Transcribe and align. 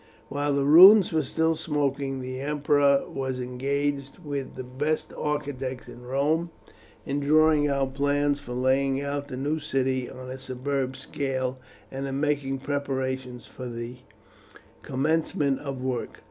While 0.29 0.53
the 0.53 0.65
ruins 0.65 1.13
were 1.13 1.21
still 1.21 1.53
smoking 1.53 2.21
the 2.21 2.39
emperor 2.41 3.03
was 3.07 3.39
engaged 3.39 4.17
with 4.17 4.55
the 4.55 4.63
best 4.63 5.13
architects 5.15 5.87
in 5.87 6.01
Rome 6.07 6.49
in 7.05 7.19
drawing 7.19 7.67
out 7.67 7.93
plans 7.93 8.39
for 8.39 8.53
laying 8.53 8.99
out 8.99 9.27
the 9.27 9.37
new 9.37 9.59
city 9.59 10.09
on 10.09 10.31
a 10.31 10.39
superb 10.39 10.95
scale, 10.95 11.59
and 11.91 12.07
in 12.07 12.19
making 12.19 12.61
preparations 12.61 13.45
for 13.45 13.67
the 13.67 13.97
commencement 14.81 15.59
of 15.59 15.83
work. 15.83 16.17